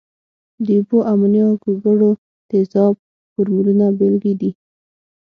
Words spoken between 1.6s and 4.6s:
ګوګړو تیزاب فورمولونه بیلګې دي.